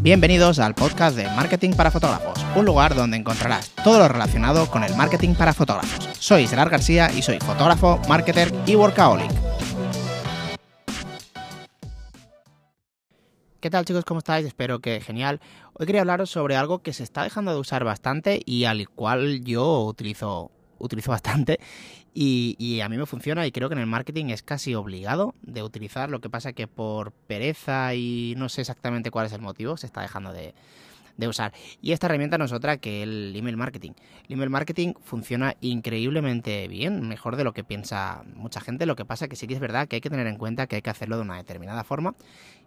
[0.00, 4.84] Bienvenidos al podcast de Marketing para Fotógrafos, un lugar donde encontrarás todo lo relacionado con
[4.84, 6.08] el marketing para fotógrafos.
[6.20, 9.28] Soy Gerard García y soy fotógrafo, marketer y workaholic.
[13.58, 14.04] ¿Qué tal chicos?
[14.04, 14.46] ¿Cómo estáis?
[14.46, 15.40] Espero que genial.
[15.72, 19.42] Hoy quería hablaros sobre algo que se está dejando de usar bastante y al cual
[19.42, 21.58] yo utilizo, utilizo bastante
[22.14, 25.62] y, a mí me funciona y creo que en el marketing es casi obligado de
[25.62, 26.10] utilizar.
[26.10, 29.86] Lo que pasa que por pereza y no sé exactamente cuál es el motivo se
[29.86, 30.54] está dejando de,
[31.16, 31.52] de usar.
[31.82, 33.92] Y esta herramienta no es otra que el email marketing.
[34.28, 38.86] El email marketing funciona increíblemente bien, mejor de lo que piensa mucha gente.
[38.86, 40.76] Lo que pasa que sí que es verdad que hay que tener en cuenta que
[40.76, 42.14] hay que hacerlo de una determinada forma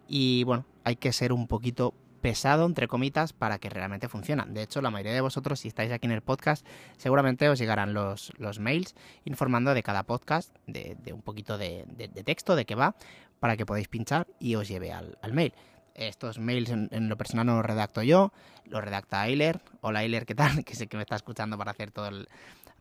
[0.08, 4.44] y bueno, hay que ser un poquito pesado, entre comitas, para que realmente funcione.
[4.46, 6.64] De hecho, la mayoría de vosotros, si estáis aquí en el podcast,
[6.96, 11.84] seguramente os llegarán los, los mails informando de cada podcast, de, un poquito de,
[12.24, 12.94] texto, de qué va,
[13.40, 15.52] para que podáis pinchar y os lleve al, mail.
[15.94, 18.32] Estos mails en, lo personal no los redacto yo,
[18.64, 19.60] los redacta Ailer.
[19.82, 20.64] Hola Ailer, ¿qué tal?
[20.64, 22.28] Que sé que me está escuchando para hacer todo el,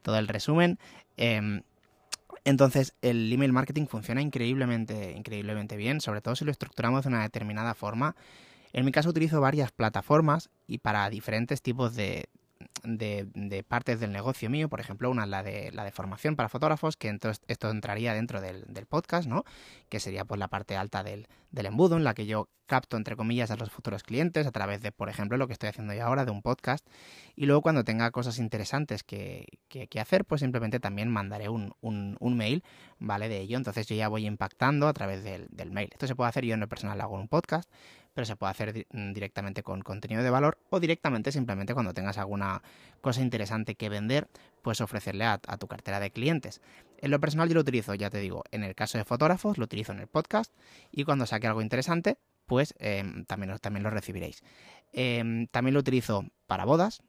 [0.04, 0.78] todo el resumen.
[1.18, 1.64] Em,
[2.46, 7.24] entonces, el email marketing funciona increíblemente, increíblemente bien, sobre todo si lo estructuramos de una
[7.24, 8.16] determinada forma.
[8.74, 12.30] En mi caso utilizo varias plataformas y para diferentes tipos de,
[13.68, 16.96] partes del negocio mío, por ejemplo, una es la de, la de formación para fotógrafos,
[16.96, 19.44] que entonces esto entraría dentro del, podcast, ¿no?
[19.90, 23.52] Que sería pues la parte alta del, embudo, en la que yo capto, entre comillas,
[23.52, 26.24] a los futuros clientes a través de, por ejemplo, lo que estoy haciendo yo ahora,
[26.24, 26.88] de un podcast.
[27.36, 29.46] Y luego cuando tenga cosas interesantes que,
[30.00, 31.76] hacer, pues simplemente también mandaré un,
[32.22, 32.64] mail,
[32.98, 33.28] ¿vale?
[33.28, 33.58] De ello.
[33.58, 35.90] Entonces yo ya voy impactando a través del, del mail.
[35.92, 37.70] Esto se puede hacer yo en lo personal, hago un podcast,
[38.14, 42.18] pero se puede hacer mm, directamente con contenido de valor o directamente simplemente cuando tengas
[42.18, 42.62] alguna
[43.02, 44.28] cosa interesante que vender,
[44.62, 46.62] pues ofrecerle a, tu cartera de clientes.
[47.00, 49.66] En lo personal yo lo utilizo, ya te digo, en el caso de fotógrafos, lo
[49.66, 50.54] utilizo en el podcast
[50.92, 54.44] y cuando saque algo interesante, pues em, también, también lo recibiréis.
[54.94, 57.02] Em, también lo utilizo para bodas,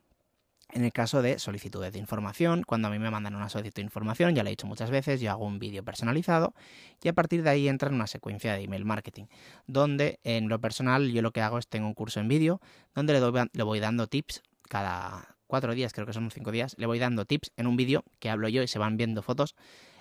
[0.72, 3.82] en el caso de solicitudes de información, cuando a mí me mandan una solicitud de
[3.82, 6.54] información, ya lo he dicho muchas veces, yo hago un vídeo personalizado
[7.02, 9.26] y a partir de ahí entra en una secuencia de email marketing,
[9.66, 12.60] donde en lo personal yo lo que hago es tengo un curso en vídeo
[12.94, 16.74] donde le, doy, le voy dando tips cada cuatro días, creo que son cinco días,
[16.78, 19.54] le voy dando tips en un vídeo que hablo yo y se van viendo fotos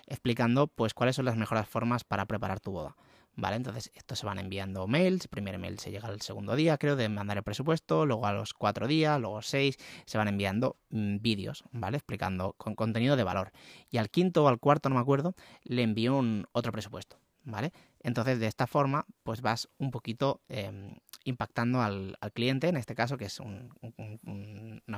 [0.06, 2.96] explicando pues cuáles son las mejores formas para preparar tu boda.
[3.36, 3.56] ¿Vale?
[3.56, 5.24] Entonces, estos se van enviando mails.
[5.24, 8.06] El primer email se llega al segundo día, creo, de mandar el presupuesto.
[8.06, 9.76] Luego a los cuatro días, luego seis,
[10.06, 11.96] se van enviando mm, vídeos, ¿vale?
[11.96, 13.52] Explicando con contenido de valor.
[13.90, 15.34] Y al quinto o al cuarto, no me acuerdo,
[15.64, 17.72] le envío un otro presupuesto, ¿vale?
[18.00, 23.16] Entonces, de esta forma, pues vas un poquito em, impactando al, cliente, en este caso,
[23.16, 23.40] que es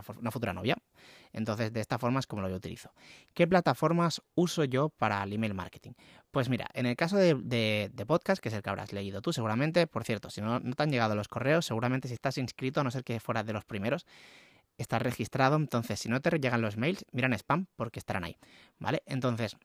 [0.00, 0.76] una, futura novia.
[1.32, 2.92] Entonces, de esta forma es como lo yo utilizo.
[3.32, 5.92] ¿Qué plataformas uso yo para el email marketing?
[6.30, 9.86] Pues mira, en el caso de, podcast, que es el que habrás leído tú seguramente,
[9.86, 12.84] por cierto, si no, no te han llegado los correos, seguramente si estás inscrito, a
[12.84, 14.06] no ser que fueras de los primeros,
[14.78, 18.36] estás registrado, entonces si no te llegan los mails, mira en spam porque estarán ahí,
[18.78, 19.02] ¿vale?
[19.06, 19.56] Entonces,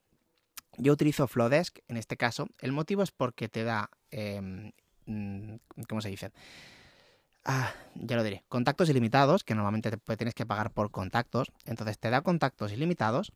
[0.78, 2.47] yo utilizo Flowdesk en este caso.
[2.59, 4.72] El motivo es porque te da, em,
[5.06, 5.56] mm,
[5.88, 6.31] ¿cómo se dice?
[7.51, 8.43] Ah, ya lo diré.
[8.47, 11.51] Contactos ilimitados, que normalmente te, tienes que pagar por contactos.
[11.65, 13.31] Entonces te da contactos ilimitados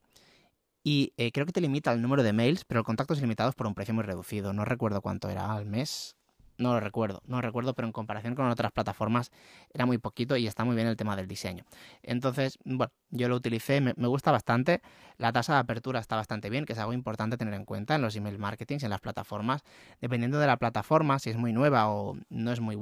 [0.84, 3.74] y eh, creo que te limita el número de mails, pero contactos ilimitados por un
[3.74, 4.54] precio muy reducido.
[4.54, 6.16] No recuerdo cuánto era al mes.
[6.58, 9.32] No lo recuerdo, no lo recuerdo, pero en comparación con otras plataformas
[9.74, 11.66] era muy poquito y está muy bien el tema del diseño.
[12.04, 14.82] Entonces, bueno, yo lo utilicé, me, gusta bastante.
[15.18, 18.02] La tasa de apertura está bastante bien, que es algo importante tener en cuenta en
[18.02, 19.64] los email marketings, en las plataformas.
[20.02, 22.78] Dependiendo de la plataforma, si es muy nueva o no es muy,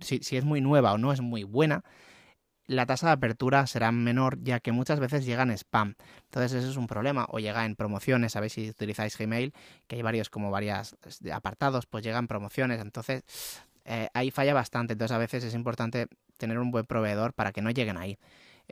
[0.00, 1.84] si, si es muy nueva o no es muy buena,
[2.72, 5.94] la tasa de apertura será menor ya que muchas veces llega en spam.
[6.24, 7.26] Entonces eso es un problema.
[7.28, 9.52] O llega en promociones, sabéis si utilizáis Gmail,
[9.86, 10.96] que hay varios como varios
[11.32, 12.80] apartados, pues llegan promociones.
[12.80, 13.22] Entonces
[13.84, 14.94] eh, ahí falla bastante.
[14.94, 16.06] Entonces a veces es importante
[16.36, 18.18] tener un buen proveedor para que no lleguen ahí.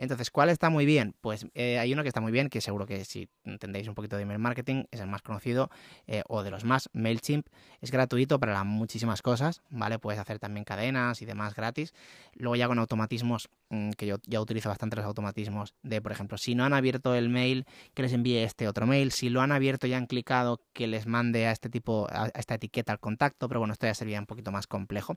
[0.01, 1.13] Entonces, ¿cuál está muy bien?
[1.21, 4.15] Pues eh, hay uno que está muy bien, que seguro que si entendéis un poquito
[4.15, 5.69] de email marketing, es el más conocido
[6.07, 7.45] eh, o de los más, MailChimp.
[7.81, 9.99] Es gratuito para muchísimas cosas, ¿vale?
[9.99, 11.93] Puedes hacer también cadenas y demás gratis.
[12.33, 16.39] Luego ya con automatismos, mm, que yo ya utilizo bastante los automatismos, de por ejemplo,
[16.39, 19.11] si no han abierto el mail, que les envíe este otro mail.
[19.11, 22.55] Si lo han abierto y han clicado, que les mande a este tipo, a esta
[22.55, 23.47] etiqueta al contacto.
[23.47, 25.15] Pero bueno, esto ya sería un poquito más complejo.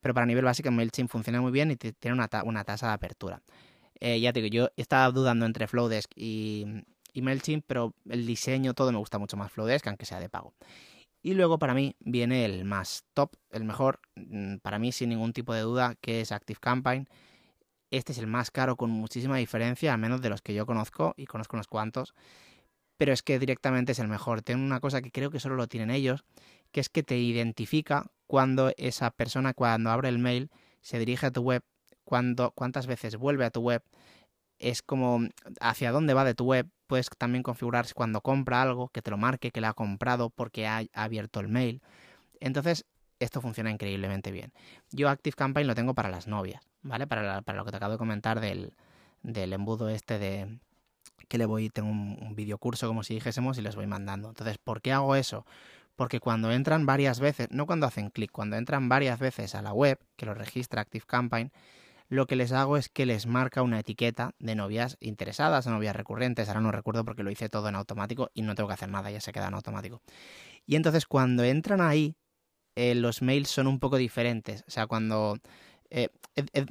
[0.00, 3.42] Pero para nivel básico, MailChimp funciona muy bien y tiene una, una tasa de apertura.
[4.00, 6.66] Eh, ya te digo, yo estaba dudando entre Flowdesk y,
[7.14, 10.54] MailChimp, pero el diseño, todo me gusta mucho más Flowdesk, aunque sea de pago.
[11.20, 15.32] Y luego para mí viene el más top, el mejor, mm, para mí sin ningún
[15.32, 17.08] tipo de duda, que es ActiveCampaign.
[17.90, 21.14] Este es el más caro con muchísima diferencia, al menos de los que yo conozco,
[21.16, 22.14] y conozco unos cuantos.
[22.98, 24.42] Pero es que directamente es el mejor.
[24.42, 26.24] Tiene una cosa que creo que solo lo tienen ellos,
[26.72, 30.50] que es que te identifica cuando esa persona, cuando abre el mail,
[30.82, 31.62] se dirige a tu web,
[32.08, 33.82] cuando, cuántas veces vuelve a tu web,
[34.58, 35.20] es como
[35.60, 36.66] hacia dónde va de tu web.
[36.86, 40.66] Puedes también configurar cuando compra algo, que te lo marque, que lo ha comprado porque
[40.66, 41.82] ha, abierto el mail.
[42.40, 42.86] Entonces,
[43.18, 44.54] esto funciona increíblemente bien.
[44.90, 47.06] Yo Active Campaign lo tengo para las novias, ¿vale?
[47.06, 48.72] Para, lo que te acabo de comentar del,
[49.22, 50.58] del embudo este de,
[51.28, 54.30] que le voy, tengo un, video curso como si dijésemos y les voy mandando.
[54.30, 55.44] Entonces, ¿por qué hago eso?
[55.94, 59.74] Porque cuando entran varias veces, no cuando hacen clic, cuando entran varias veces a la
[59.74, 61.52] web, que lo registra Active Campaign,
[62.08, 65.94] lo que les hago es que les marca una etiqueta de novias interesadas, de novias
[65.94, 66.48] recurrentes.
[66.48, 69.10] Ahora no recuerdo porque lo hice todo en automático y no tengo que hacer nada,
[69.10, 70.02] ya se queda en automático.
[70.66, 72.16] Y entonces cuando entran ahí,
[72.76, 74.64] eh, los mails son un poco diferentes.
[74.68, 75.38] O sea, cuando
[75.90, 76.08] eh,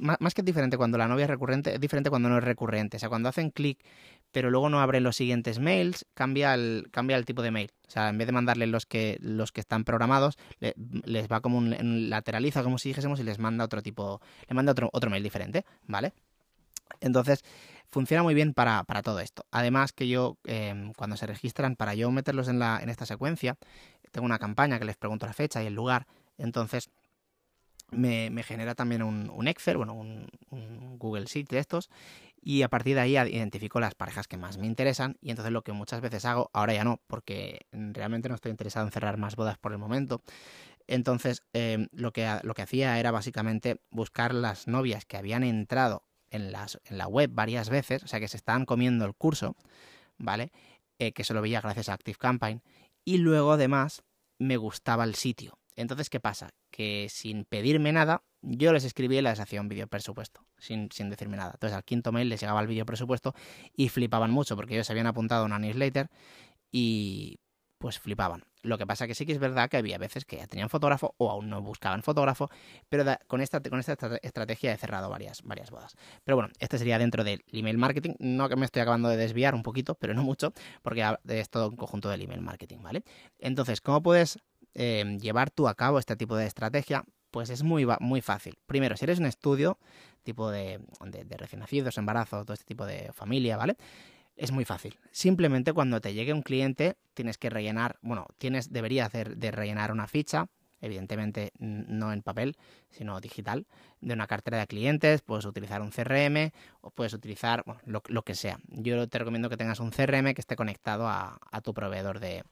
[0.00, 2.96] más que diferente cuando la novia es recurrente, es diferente cuando no es recurrente.
[2.96, 3.78] O sea, cuando hacen clic,
[4.32, 7.70] pero luego no abren los siguientes mails, cambia el, cambia el tipo de mail.
[7.86, 10.36] O sea, en vez de mandarle los que, los que están programados,
[11.04, 14.72] les va como un lateraliza, como si dijésemos, y les manda otro tipo, le manda
[14.72, 16.12] otro, otro mail diferente, ¿vale?
[17.00, 17.44] Entonces,
[17.90, 19.44] funciona muy bien para, todo esto.
[19.50, 23.56] Además que yo, em, cuando se registran, para yo meterlos en, la, en esta secuencia,
[24.12, 26.06] tengo una campaña que les pregunto la fecha y el lugar.
[26.36, 26.90] Entonces,
[27.90, 30.28] me, genera también un, Excel, bueno, un,
[30.98, 31.90] Google Sheet de estos,
[32.40, 35.62] y a partir de ahí identifico las parejas que más me interesan, y entonces lo
[35.62, 39.36] que muchas veces hago, ahora ya no, porque realmente no estoy interesado en cerrar más
[39.36, 40.22] bodas por el momento,
[40.86, 46.04] entonces em, lo, que, lo que hacía era básicamente buscar las novias que habían entrado
[46.30, 49.56] en, las, en la web varias veces, o sea, que se estaban comiendo el curso,
[50.16, 50.52] ¿vale?
[50.98, 52.62] Eh, que se lo veía gracias a Active Campaign,
[53.04, 54.02] y luego además
[54.38, 55.58] me gustaba el sitio.
[55.76, 56.50] Entonces, ¿qué pasa?
[56.70, 61.36] Que sin pedirme nada, yo les escribí y les hacía un vídeo presupuesto, sin, decirme
[61.36, 61.52] nada.
[61.54, 63.34] Entonces, al quinto mail les llegaba el vídeo presupuesto
[63.74, 66.10] y flipaban mucho porque ellos se habían apuntado a una newsletter
[66.70, 67.38] y
[67.78, 68.44] pues flipaban.
[68.62, 71.14] Lo que pasa que sí que es verdad que había veces que ya tenían fotógrafo
[71.16, 72.50] o aún no buscaban fotógrafo,
[72.88, 75.94] pero con, esta, con esta estrategia he cerrado varias, varias bodas.
[76.24, 78.14] Pero bueno, este sería dentro del email marketing.
[78.18, 80.52] No que me estoy acabando de desviar un poquito, pero no mucho,
[80.82, 83.04] porque es todo un conjunto del email marketing, ¿vale?
[83.38, 84.38] Entonces, ¿cómo puedes
[84.80, 88.58] Em, llevar tú a cabo este tipo de estrategia, pues es muy, muy fácil.
[88.66, 89.78] Primero, si eres un estudio,
[90.22, 90.80] tipo de,
[91.38, 93.76] recién nacidos, embarazo, todo este tipo de familia, ¿vale?
[94.36, 94.98] Es muy fácil.
[95.10, 99.90] Simplemente cuando te llegue un cliente, tienes que rellenar, bueno, tienes, deberías hacer de rellenar
[99.90, 100.48] una ficha,
[100.80, 102.56] evidentemente no en papel,
[102.90, 103.66] sino digital,
[104.00, 108.60] de una cartera de clientes, puedes utilizar un CRM o puedes utilizar lo, que sea.
[108.68, 112.44] Yo te recomiendo que tengas un CRM que esté conectado a, tu proveedor de,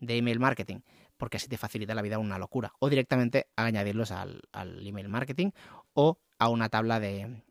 [0.00, 0.80] email marketing
[1.20, 2.72] porque así te facilita la vida una locura.
[2.80, 5.50] O directamente añadirlos al, email marketing
[5.92, 7.42] o a una tabla de,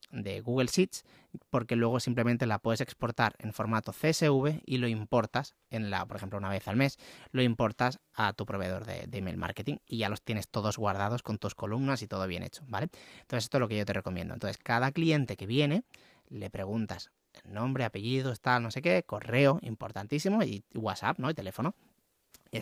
[0.43, 1.05] Google Sheets,
[1.51, 6.17] porque luego simplemente la puedes exportar en formato CSV y lo importas en la, por
[6.17, 6.97] ejemplo, una vez al mes,
[7.31, 11.37] lo importas a tu proveedor de, email marketing y ya los tienes todos guardados con
[11.37, 12.89] tus columnas y todo bien hecho, ¿vale?
[13.21, 14.33] Entonces esto es lo que yo te recomiendo.
[14.33, 15.83] Entonces cada cliente que viene
[16.27, 17.11] le preguntas
[17.43, 21.29] nombre, apellidos, tal, no sé qué, correo, importantísimo, y WhatsApp, ¿no?
[21.29, 21.75] Y teléfono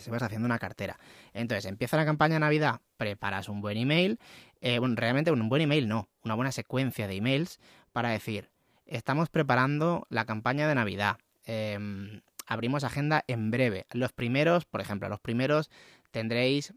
[0.10, 1.00] vas haciendo una cartera.
[1.34, 4.20] Entonces, empieza la campaña de Navidad, preparas un buen email,
[4.62, 7.60] eh, bueno, realmente un buen email no, una buena secuencia de emails
[7.92, 8.50] para decir,
[8.86, 13.86] estamos preparando la campaña de Navidad, em, abrimos agenda en breve.
[13.92, 15.70] Los primeros, por ejemplo, los primeros
[16.12, 16.74] tendréis,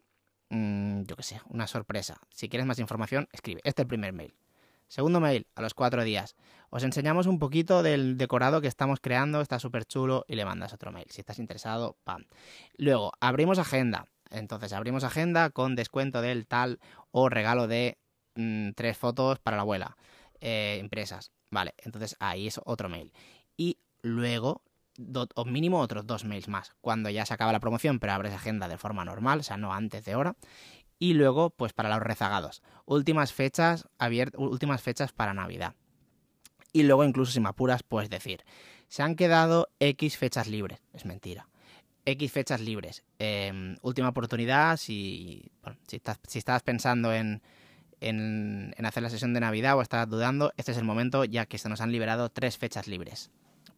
[0.50, 2.18] mm, yo qué sé, una sorpresa.
[2.30, 3.60] Si quieres más información, escribe.
[3.64, 4.34] Este es el primer mail.
[4.90, 6.34] Segundo mail, a los cuatro días.
[6.68, 10.72] Os enseñamos un poquito del decorado que estamos creando, está súper chulo y le mandas
[10.72, 11.06] otro mail.
[11.10, 12.26] Si estás interesado, pam.
[12.76, 14.08] Luego, abrimos agenda.
[14.30, 16.80] Entonces, abrimos agenda con descuento del tal
[17.12, 17.98] o regalo de
[18.34, 19.96] mm, tres fotos para la abuela.
[20.40, 21.30] Eh, impresas.
[21.52, 23.12] Vale, entonces ahí es otro mail.
[23.56, 24.62] Y luego,
[25.36, 26.72] o mínimo otros dos mails más.
[26.80, 29.72] Cuando ya se acaba la promoción, pero abres agenda de forma normal, o sea, no
[29.72, 30.34] antes de hora.
[31.00, 32.62] Y luego, pues para los rezagados.
[32.84, 33.88] Últimas fechas,
[34.36, 35.74] últimas fechas para Navidad.
[36.72, 38.44] Y luego, incluso si me apuras, puedes decir,
[38.86, 40.80] se han quedado X fechas libres.
[40.92, 41.48] Es mentira.
[42.04, 43.02] X fechas libres.
[43.18, 45.50] Em, última oportunidad, si,
[45.88, 47.42] si, estás, si estabas pensando en,
[48.00, 51.46] en, en, hacer la sesión de Navidad o estás dudando, este es el momento ya
[51.46, 53.30] que se nos han liberado tres fechas libres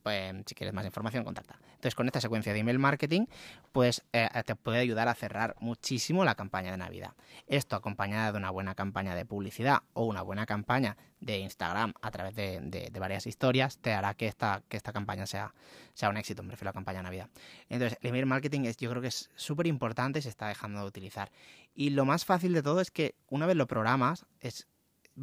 [0.03, 1.59] pues si quieres más información, contacta.
[1.75, 3.27] Entonces, con esta secuencia de email marketing,
[3.73, 7.13] pues eh, te puede ayudar a cerrar muchísimo la campaña de Navidad.
[7.47, 12.11] Esto acompañada de una buena campaña de publicidad o una buena campaña de Instagram a
[12.11, 15.55] través de, varias historias, te hará que esta, que esta campaña sea,
[15.95, 17.31] sea un éxito, me refiero a la campaña de Navidad.
[17.69, 20.81] Entonces, el email marketing es, yo creo que es súper importante y se está dejando
[20.81, 21.31] de utilizar.
[21.75, 24.67] Y lo más fácil de todo es que una vez lo programas, es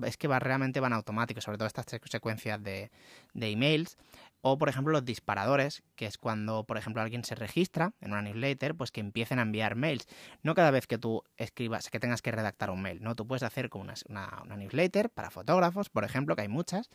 [0.03, 2.91] es que realmente van automáticos, sobre todo estas secuencias de,
[3.33, 3.97] de emails.
[4.41, 8.21] O, por ejemplo, los disparadores, que es cuando, por ejemplo, alguien se registra en una
[8.21, 10.07] newsletter, pues que empiecen a enviar mails.
[10.43, 13.15] No cada vez que tú escribas, que tengas que redactar un mail, ¿no?
[13.15, 13.95] Tú puedes hacer como una,
[14.43, 16.89] una newsletter para fotógrafos, por ejemplo, que hay muchas,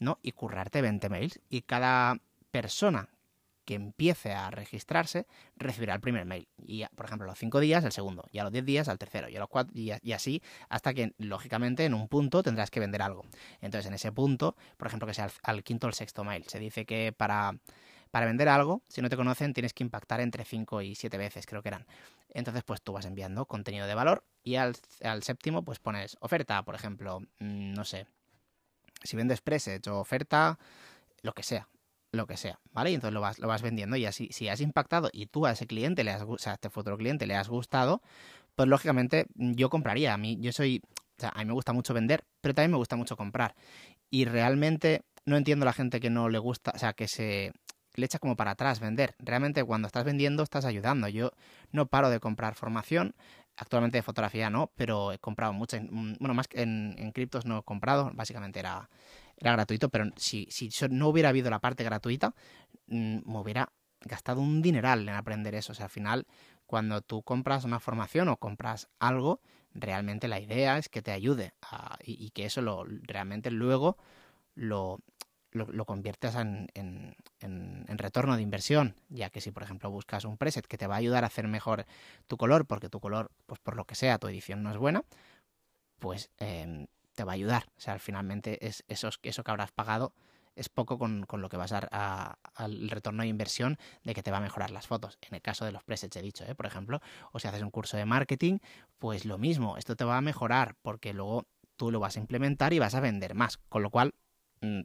[0.00, 0.18] ¿no?
[0.22, 1.40] Y currarte 20 mails.
[1.48, 2.18] Y cada
[2.50, 3.08] persona
[3.64, 5.26] que empiece a registrarse
[5.56, 6.48] recibirá el primer mail.
[6.58, 8.98] Y, por ejemplo, a los 5 días el segundo, y a los 10 días al
[8.98, 12.80] tercero, y a los 4, y, así hasta que, lógicamente, en un punto tendrás que
[12.80, 13.24] vender algo.
[13.60, 16.58] Entonces, en ese punto, por ejemplo, que sea al, quinto o el sexto mail, se
[16.58, 17.56] dice que para,
[18.10, 21.46] para vender algo, si no te conocen, tienes que impactar entre 5 y 7 veces,
[21.46, 21.86] creo que eran.
[22.30, 26.62] Entonces, pues tú vas enviando contenido de valor y al, al séptimo, pues pones oferta,
[26.64, 28.06] por ejemplo, mm, no sé,
[29.02, 30.58] si vendes presets o oferta,
[31.22, 31.68] lo que sea,
[32.12, 32.90] lo que sea, ¿vale?
[32.90, 35.52] Y entonces lo vas, lo vas vendiendo y así, si has impactado y tú a
[35.52, 38.02] ese cliente, le has, o sea, a este futuro cliente le has gustado,
[38.54, 40.14] pues lógicamente yo compraría.
[40.14, 40.82] A mí, yo soy,
[41.18, 43.54] o sea, a mí me gusta mucho vender, pero también me gusta mucho comprar.
[44.10, 47.52] Y realmente no entiendo a la gente que no le gusta, o sea, que se
[47.94, 49.14] le echa como para atrás vender.
[49.18, 51.08] Realmente cuando estás vendiendo estás ayudando.
[51.08, 51.32] Yo
[51.70, 53.14] no paro de comprar formación.
[53.56, 55.76] Actualmente de fotografía no, pero he comprado mucho.
[55.90, 58.10] Bueno, más que en, en criptos no he comprado.
[58.14, 58.88] Básicamente era
[59.42, 62.34] era gratuito, pero si, si no hubiera habido la parte gratuita,
[62.86, 65.72] mm, me hubiera gastado un dineral en aprender eso.
[65.72, 66.26] O sea, al final,
[66.66, 69.40] cuando tú compras una formación o compras algo,
[69.74, 71.54] realmente la idea es que te ayude
[72.04, 73.96] y, que eso lo realmente luego
[74.54, 75.00] lo,
[75.50, 80.36] lo, conviertas en, en, en, retorno de inversión, ya que si por ejemplo buscas un
[80.36, 81.86] preset que te va a ayudar a hacer mejor
[82.26, 85.04] tu color, porque tu color, pues por lo que sea, tu edición no es buena,
[85.98, 87.66] pues eh, te va a ayudar.
[87.76, 90.12] O sea, finalmente es eso, eso que habrás pagado
[90.54, 94.30] es poco con, lo que vas a dar al retorno de inversión de que te
[94.30, 95.18] va a mejorar las fotos.
[95.22, 96.54] En el caso de los presets he dicho, ¿eh?
[96.54, 97.00] por ejemplo,
[97.32, 98.58] o si haces un curso de marketing,
[98.98, 102.72] pues lo mismo, esto te va a mejorar porque luego tú lo vas a implementar
[102.72, 104.14] y vas a vender más, con lo cual
[104.60, 104.82] mm,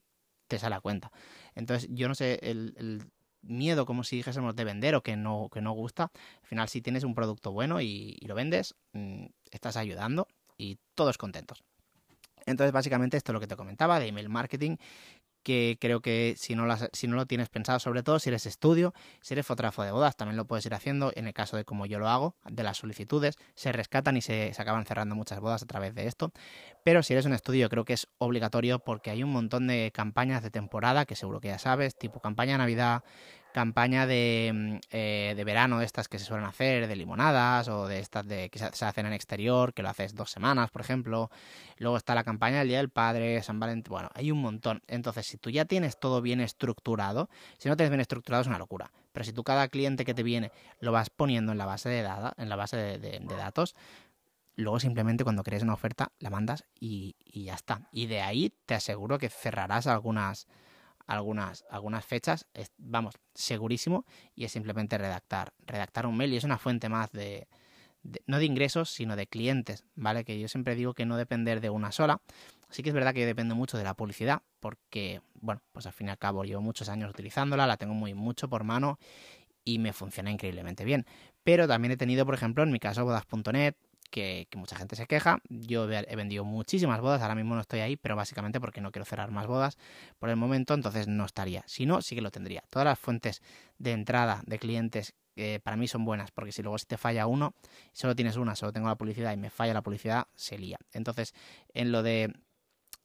[0.47, 1.11] te sale a cuenta.
[1.55, 5.61] Entonces, yo no sé, el, miedo como si dijésemos de vender o que no, que
[5.61, 10.27] no gusta, al final si tienes un producto bueno y, lo vendes, mm, estás ayudando
[10.57, 11.63] y todos contentos.
[12.47, 14.77] Entonces, básicamente, esto es lo que te comentaba de email marketing,
[15.47, 19.45] que creo que si no, lo tienes pensado, sobre todo si eres estudio, si eres
[19.45, 22.09] fotógrafo de bodas, también lo puedes ir haciendo en el caso de como yo lo
[22.09, 26.05] hago, de las solicitudes, se rescatan y se, acaban cerrando muchas bodas a través de
[26.07, 26.33] esto.
[26.83, 30.43] Pero si eres un estudio, creo que es obligatorio porque hay un montón de campañas
[30.43, 33.03] de temporada que seguro que ya sabes, tipo campaña Navidad,
[33.57, 37.97] campaña de, mm, eh, de verano, estas que se suelen hacer, de limonadas o de
[37.97, 41.31] estas de, que se hacen en exterior, que lo haces dos semanas, por ejemplo.
[41.79, 43.89] Luego está la campaña del Día del Padre, San Valentín.
[43.89, 44.83] Bueno, hay un montón.
[44.85, 48.59] Entonces, si tú ya tienes todo bien estructurado, si no tienes bien estructurado es una
[48.59, 48.91] locura.
[49.11, 52.03] Pero si tú cada cliente que te viene lo vas poniendo en la base de,
[52.03, 53.75] dada, en la base de, datos,
[54.55, 57.89] luego simplemente cuando crees una oferta la mandas y, y ya está.
[57.91, 60.47] Y de ahí te aseguro que cerrarás algunas
[61.07, 62.45] algunas, algunas fechas,
[62.77, 67.47] vamos, segurísimo, y es simplemente redactar, redactar un mail y es una fuente más de,
[68.25, 70.23] no de ingresos, sino de clientes, ¿vale?
[70.23, 72.21] Que yo siempre digo que no depender de una sola.
[72.69, 76.07] Sí que es verdad que depende mucho de la publicidad, porque, bueno, pues al fin
[76.07, 78.99] y al cabo llevo muchos años utilizándola, la tengo muy mucho por mano
[79.63, 81.05] y me funciona increíblemente bien.
[81.43, 83.75] Pero también he tenido, por ejemplo, en mi caso, bodas.net,
[84.09, 85.39] que, mucha gente se queja.
[85.49, 89.05] Yo he vendido muchísimas bodas, ahora mismo no estoy ahí, pero básicamente porque no quiero
[89.05, 89.77] cerrar más bodas
[90.19, 91.63] por el momento, entonces no estaría.
[91.67, 92.63] Si no, sí que lo tendría.
[92.69, 93.41] Todas las fuentes
[93.77, 97.27] de entrada de clientes eh, para mí son buenas, porque si luego si te falla
[97.27, 97.53] uno,
[97.93, 100.77] solo tienes una, solo tengo la publicidad y me falla la publicidad, se lía.
[100.93, 101.33] Entonces,
[101.73, 102.33] en lo de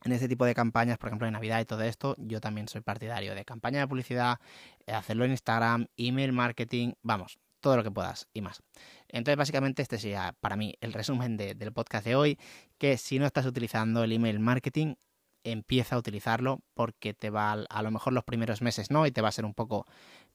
[0.05, 2.81] en este tipo de campañas, por ejemplo, de Navidad y todo esto, yo también soy
[2.81, 4.41] partidario de campaña de publicidad,
[4.87, 8.63] eh, hacerlo en Instagram, email marketing, vamos, todo lo que puedas y más.
[9.09, 12.39] Entonces, básicamente, este sería para mí el resumen del podcast de hoy,
[12.77, 14.97] que si no estás utilizando el email marketing,
[15.45, 19.07] empieza a utilizarlo porque te va a, lo mejor los primeros meses, ¿no?
[19.07, 19.87] Y te va a ser un poco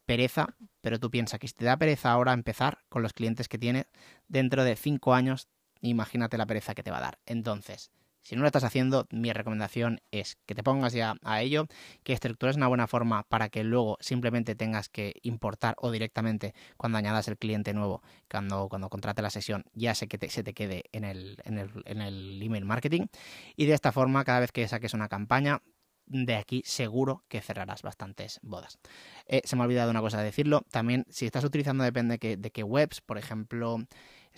[0.06, 3.58] pereza, pero tú piensas que si te da pereza ahora empezar con los clientes que
[3.58, 3.86] tienes,
[4.28, 5.48] dentro de cinco años,
[5.82, 7.20] imagínate la pereza que te va a dar.
[7.26, 11.68] Entonces, si no lo estás haciendo, mi recomendación es que te pongas ya a ello,
[12.04, 16.98] que estructures una buena forma para que luego simplemente tengas que importar o directamente cuando
[16.98, 20.84] añadas el cliente nuevo, cuando, cuando contrate la sesión, ya sé que se te quede
[20.92, 23.08] en el, en, el, en el email marketing.
[23.56, 25.62] Y de esta forma, cada vez que saques una campaña,
[26.08, 28.80] de aquí seguro que cerrarás bastantes bodas.
[29.26, 30.64] Eh, se me ha olvidado una cosa de decirlo.
[30.72, 33.78] También, si estás utilizando, depende de de qué webs, por ejemplo,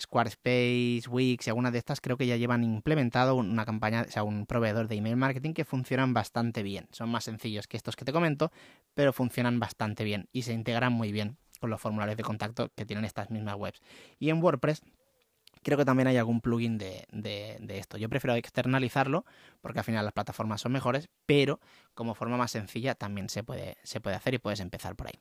[0.00, 4.22] Squarespace, Wix y algunas de estas creo que ya llevan implementado una campaña, o sea,
[4.22, 6.88] un proveedor de email marketing que funcionan bastante bien.
[6.92, 8.50] Son más sencillos que estos que te comento,
[8.94, 12.86] pero funcionan bastante bien y se integran muy bien con los formularios de contacto que
[12.86, 13.80] tienen estas mismas webs.
[14.18, 14.82] Y en WordPress
[15.62, 17.98] creo que también hay algún plugin de, de, esto.
[17.98, 19.24] Yo prefiero externalizarlo
[19.60, 21.60] porque al final las plataformas son mejores, pero
[21.94, 25.20] como forma más sencilla también se puede, se puede hacer y puedes empezar por ahí.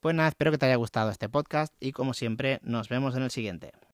[0.00, 3.22] Pues nada, espero que te haya gustado este podcast y como siempre nos vemos en
[3.22, 3.72] el siguiente.